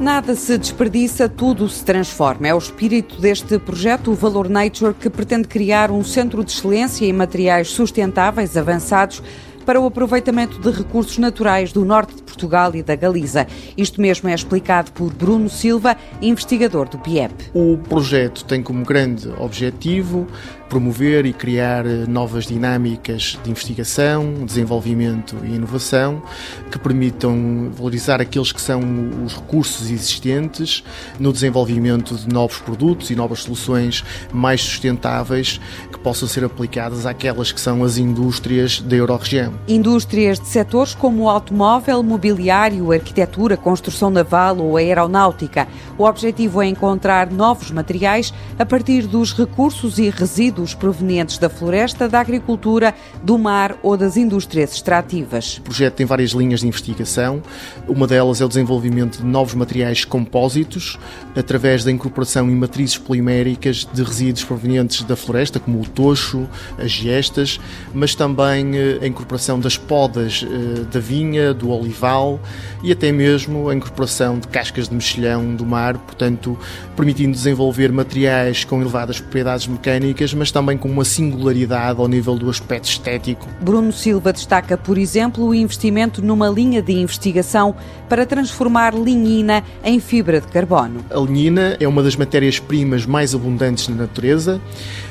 Nada 0.00 0.34
se 0.34 0.56
desperdiça, 0.56 1.28
tudo 1.28 1.68
se 1.68 1.84
transforma. 1.84 2.48
É 2.48 2.54
o 2.54 2.58
espírito 2.58 3.20
deste 3.20 3.58
projeto, 3.58 4.10
o 4.10 4.14
Valor 4.14 4.48
Nature, 4.48 4.94
que 4.94 5.10
pretende 5.10 5.46
criar 5.46 5.90
um 5.90 6.02
centro 6.02 6.42
de 6.42 6.52
excelência 6.52 7.04
em 7.04 7.12
materiais 7.12 7.68
sustentáveis 7.68 8.56
avançados 8.56 9.22
para 9.64 9.80
o 9.80 9.86
aproveitamento 9.86 10.58
de 10.60 10.70
recursos 10.70 11.18
naturais 11.18 11.72
do 11.72 11.84
norte 11.84 12.14
de 12.14 12.22
Portugal 12.22 12.74
e 12.74 12.82
da 12.82 12.96
Galiza. 12.96 13.46
Isto 13.76 14.00
mesmo 14.00 14.28
é 14.28 14.34
explicado 14.34 14.92
por 14.92 15.12
Bruno 15.12 15.48
Silva, 15.48 15.96
investigador 16.20 16.88
do 16.88 16.98
PIEP. 16.98 17.50
O 17.54 17.78
projeto 17.78 18.44
tem 18.44 18.62
como 18.62 18.84
grande 18.84 19.28
objetivo 19.38 20.26
promover 20.70 21.26
e 21.26 21.32
criar 21.32 21.84
novas 22.08 22.46
dinâmicas 22.46 23.36
de 23.42 23.50
investigação, 23.50 24.44
desenvolvimento 24.46 25.36
e 25.42 25.56
inovação 25.56 26.22
que 26.70 26.78
permitam 26.78 27.70
valorizar 27.72 28.20
aqueles 28.20 28.52
que 28.52 28.60
são 28.60 28.80
os 29.24 29.34
recursos 29.34 29.90
existentes 29.90 30.84
no 31.18 31.32
desenvolvimento 31.32 32.14
de 32.14 32.32
novos 32.32 32.58
produtos 32.58 33.10
e 33.10 33.16
novas 33.16 33.40
soluções 33.40 34.04
mais 34.32 34.60
sustentáveis 34.62 35.60
que 35.90 35.98
possam 35.98 36.28
ser 36.28 36.44
aplicadas 36.44 37.04
àquelas 37.04 37.50
que 37.50 37.60
são 37.60 37.82
as 37.82 37.98
indústrias 37.98 38.80
da 38.80 38.94
Eurorregião. 38.94 39.49
Indústrias 39.66 40.38
de 40.38 40.46
setores 40.46 40.94
como 40.94 41.24
o 41.24 41.28
automóvel, 41.28 42.02
mobiliário, 42.02 42.92
arquitetura, 42.92 43.56
construção 43.56 44.10
naval 44.10 44.58
ou 44.58 44.76
aeronáutica. 44.76 45.68
O 45.98 46.04
objetivo 46.04 46.62
é 46.62 46.66
encontrar 46.66 47.30
novos 47.30 47.70
materiais 47.70 48.32
a 48.58 48.64
partir 48.64 49.06
dos 49.06 49.32
recursos 49.32 49.98
e 49.98 50.10
resíduos 50.10 50.74
provenientes 50.74 51.38
da 51.38 51.48
floresta, 51.48 52.08
da 52.08 52.20
agricultura, 52.20 52.94
do 53.22 53.38
mar 53.38 53.76
ou 53.82 53.96
das 53.96 54.16
indústrias 54.16 54.72
extrativas. 54.72 55.58
O 55.58 55.62
projeto 55.62 55.94
tem 55.94 56.06
várias 56.06 56.30
linhas 56.30 56.60
de 56.60 56.68
investigação. 56.68 57.42
Uma 57.86 58.06
delas 58.06 58.40
é 58.40 58.44
o 58.44 58.48
desenvolvimento 58.48 59.18
de 59.18 59.24
novos 59.24 59.54
materiais 59.54 60.04
compósitos 60.04 60.98
através 61.36 61.84
da 61.84 61.90
incorporação 61.90 62.50
em 62.50 62.54
matrizes 62.54 62.98
poliméricas 62.98 63.88
de 63.92 64.02
resíduos 64.02 64.44
provenientes 64.44 65.02
da 65.02 65.16
floresta, 65.16 65.60
como 65.60 65.80
o 65.80 65.86
toxo, 65.86 66.48
as 66.78 66.90
gestas, 66.90 67.60
mas 67.94 68.14
também 68.14 68.76
eh, 68.76 68.98
a 69.02 69.06
incorporação 69.06 69.39
incorporação 69.40 69.58
das 69.58 69.76
podas 69.76 70.42
uh, 70.42 70.84
da 70.84 71.00
vinha, 71.00 71.54
do 71.54 71.70
olival 71.70 72.38
e 72.82 72.92
até 72.92 73.10
mesmo 73.10 73.68
a 73.68 73.74
incorporação 73.74 74.38
de 74.38 74.46
cascas 74.48 74.88
de 74.88 74.94
mexilhão 74.94 75.54
do 75.54 75.64
mar, 75.64 75.96
portanto, 75.96 76.58
permitindo 76.94 77.32
desenvolver 77.32 77.90
materiais 77.90 78.64
com 78.64 78.80
elevadas 78.80 79.18
propriedades 79.20 79.66
mecânicas, 79.66 80.34
mas 80.34 80.50
também 80.50 80.76
com 80.76 80.88
uma 80.88 81.04
singularidade 81.04 82.00
ao 82.00 82.08
nível 82.08 82.36
do 82.36 82.50
aspecto 82.50 82.88
estético. 82.88 83.48
Bruno 83.60 83.92
Silva 83.92 84.32
destaca, 84.32 84.76
por 84.76 84.98
exemplo, 84.98 85.46
o 85.46 85.54
investimento 85.54 86.22
numa 86.22 86.48
linha 86.48 86.82
de 86.82 86.92
investigação 86.92 87.74
para 88.08 88.26
transformar 88.26 88.94
linina 88.94 89.62
em 89.84 90.00
fibra 90.00 90.40
de 90.40 90.48
carbono. 90.48 91.04
A 91.10 91.18
linina 91.18 91.76
é 91.80 91.86
uma 91.86 92.02
das 92.02 92.16
matérias-primas 92.16 93.06
mais 93.06 93.34
abundantes 93.34 93.88
na 93.88 93.96
natureza, 93.96 94.60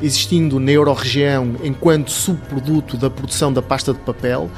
existindo 0.00 0.58
na 0.58 0.72
Eurorregião 0.72 1.54
enquanto 1.62 2.10
subproduto 2.10 2.96
da 2.96 3.08
produção 3.08 3.52
da 3.52 3.62
pasta 3.62 3.92
de 3.92 4.00
papel 4.00 4.11
papel. 4.12 4.50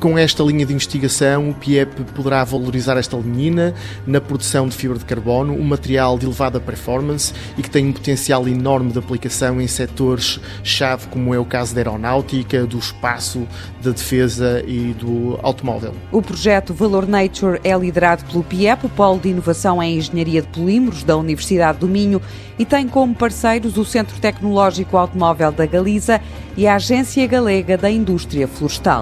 Com 0.00 0.18
esta 0.18 0.42
linha 0.42 0.66
de 0.66 0.72
investigação, 0.72 1.50
o 1.50 1.54
PIEP 1.54 2.02
poderá 2.14 2.42
valorizar 2.44 2.96
esta 2.96 3.16
lignina 3.16 3.74
na 4.06 4.20
produção 4.20 4.66
de 4.66 4.76
fibra 4.76 4.98
de 4.98 5.04
carbono, 5.04 5.54
um 5.54 5.62
material 5.62 6.18
de 6.18 6.26
elevada 6.26 6.58
performance 6.60 7.32
e 7.56 7.62
que 7.62 7.70
tem 7.70 7.86
um 7.86 7.92
potencial 7.92 8.46
enorme 8.48 8.92
de 8.92 8.98
aplicação 8.98 9.60
em 9.60 9.66
setores-chave, 9.66 11.06
como 11.08 11.34
é 11.34 11.38
o 11.38 11.44
caso 11.44 11.74
da 11.74 11.80
aeronáutica, 11.80 12.66
do 12.66 12.78
espaço, 12.78 13.46
da 13.82 13.90
defesa 13.90 14.62
e 14.66 14.94
do 14.94 15.38
automóvel. 15.42 15.94
O 16.10 16.22
projeto 16.22 16.74
Valor 16.74 17.06
Nature 17.06 17.60
é 17.62 17.76
liderado 17.76 18.24
pelo 18.24 18.42
PIEP, 18.42 18.86
o 18.86 18.88
Polo 18.88 19.18
de 19.18 19.28
Inovação 19.28 19.82
em 19.82 19.98
Engenharia 19.98 20.42
de 20.42 20.48
Polímeros 20.48 21.02
da 21.04 21.16
Universidade 21.16 21.78
do 21.78 21.88
Minho, 21.88 22.20
e 22.58 22.64
tem 22.64 22.86
como 22.88 23.14
parceiros 23.14 23.76
o 23.76 23.84
Centro 23.84 24.18
Tecnológico 24.18 24.96
Automóvel 24.96 25.52
da 25.52 25.66
Galiza 25.66 26.20
e 26.56 26.66
a 26.66 26.76
Agência 26.76 27.26
Galega 27.26 27.76
da 27.76 27.90
Indústria 27.90 28.46
Florestal. 28.46 29.01